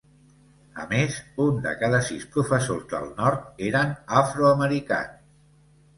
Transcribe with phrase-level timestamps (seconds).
[0.83, 3.93] A més, un de cada sis professors del nord eren
[4.23, 5.25] afroamericans.